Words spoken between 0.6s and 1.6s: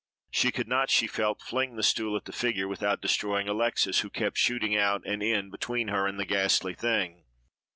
not, she felt,